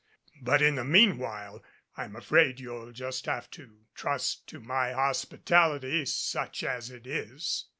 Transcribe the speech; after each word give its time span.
But 0.41 0.63
in 0.63 0.77
the 0.77 0.83
meanwhile 0.83 1.63
I'm 1.95 2.15
afraid 2.15 2.59
you'll 2.59 2.87
have 2.91 3.49
to 3.51 3.79
trust 3.93 4.47
to 4.47 4.59
my 4.59 4.93
hospitality 4.93 6.05
such 6.05 6.63
as 6.63 6.89
it 6.89 7.05
is." 7.05 7.65